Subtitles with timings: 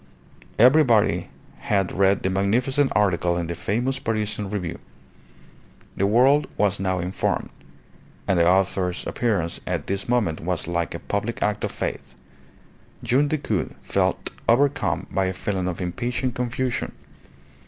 [0.57, 1.29] Everybody
[1.59, 4.79] had read the magnificent article in the famous Parisian Review.
[5.95, 7.51] The world was now informed:
[8.27, 12.15] and the author's appearance at this moment was like a public act of faith.
[13.03, 16.93] Young Decoud felt overcome by a feeling of impatient confusion.